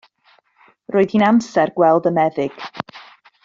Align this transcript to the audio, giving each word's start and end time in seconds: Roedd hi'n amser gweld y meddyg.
Roedd 0.95 1.13
hi'n 1.17 1.25
amser 1.27 1.73
gweld 1.77 2.09
y 2.13 2.13
meddyg. 2.19 2.69